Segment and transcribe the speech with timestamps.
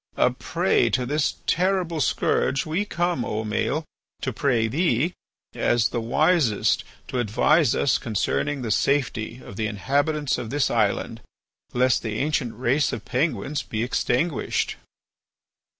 [0.17, 3.83] A prey to this terrible scourge, we come, O Maël,
[4.23, 5.13] to pray thee,
[5.53, 11.21] as the wisest, to advise us concerning the safety of the inhabitants of this island
[11.73, 14.75] lest the ancient race of Penguins be extinguished."